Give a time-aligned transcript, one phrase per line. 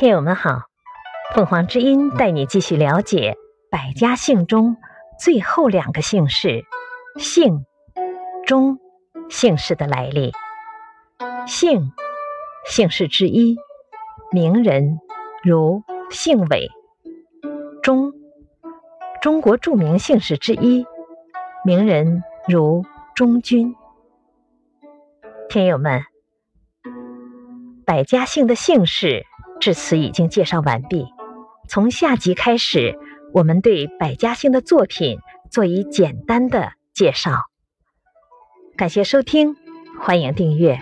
[0.00, 0.62] 听友们好，
[1.34, 3.36] 凤凰之音带你继续了解
[3.70, 4.78] 百家姓中
[5.22, 6.64] 最后两个姓氏
[7.20, 7.66] “姓
[8.46, 8.78] ”“钟”
[9.28, 10.32] 姓氏的来历。
[11.46, 11.92] 姓，
[12.64, 13.58] 姓氏之一，
[14.32, 15.00] 名人
[15.42, 16.70] 如姓韦。
[17.82, 18.14] 钟，
[19.20, 20.86] 中国著名姓氏之一，
[21.62, 23.76] 名人如钟君。
[25.50, 26.00] 听友们，
[27.84, 29.26] 百家姓的姓氏。
[29.60, 31.06] 至此已经介绍完毕。
[31.68, 32.98] 从下集开始，
[33.32, 35.20] 我们对百家姓的作品
[35.50, 37.44] 做一简单的介绍。
[38.76, 39.56] 感谢收听，
[40.00, 40.80] 欢迎订阅。